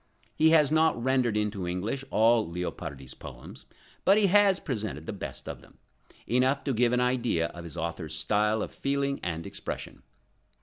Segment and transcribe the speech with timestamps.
[0.33, 3.67] He has not rendered into English all Leopardi's poems,
[4.03, 5.77] but he has presented the best of them,
[6.25, 10.01] enough to give an idea of his author's style of feeling and expression.